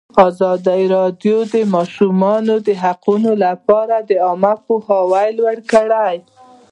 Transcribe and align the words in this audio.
ازادي 0.27 0.81
راډیو 0.95 1.37
د 1.45 1.47
د 1.53 1.55
ماشومانو 1.75 2.55
حقونه 2.83 3.31
لپاره 3.45 3.95
عامه 4.25 4.53
پوهاوي 4.65 5.27
لوړ 5.37 5.57
کړی. 5.71 6.15